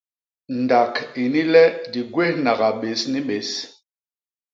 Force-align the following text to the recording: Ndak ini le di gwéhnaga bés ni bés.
Ndak 0.61 0.93
ini 1.23 1.41
le 1.51 1.63
di 1.91 2.01
gwéhnaga 2.13 2.69
bés 2.81 3.01
ni 3.11 3.21
bés. 3.27 3.49